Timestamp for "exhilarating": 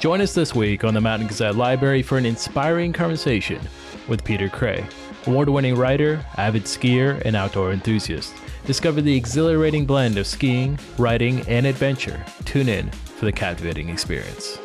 9.14-9.84